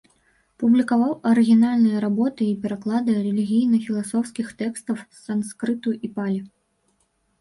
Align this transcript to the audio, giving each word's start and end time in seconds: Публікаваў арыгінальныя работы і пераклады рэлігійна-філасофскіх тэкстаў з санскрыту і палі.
Публікаваў 0.61 1.11
арыгінальныя 1.31 1.99
работы 2.07 2.47
і 2.53 2.57
пераклады 2.65 3.11
рэлігійна-філасофскіх 3.27 4.47
тэкстаў 4.63 4.95
з 5.03 5.23
санскрыту 5.27 5.89
і 6.09 6.11
палі. 6.17 6.41